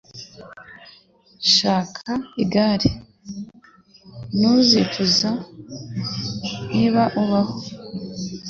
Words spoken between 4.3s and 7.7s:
Ntuzicuza, niba ubaho.